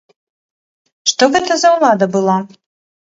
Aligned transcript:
Што 1.13 1.23
гэта 1.35 1.59
за 1.65 1.69
ўлада 1.77 2.05
была? 2.17 2.37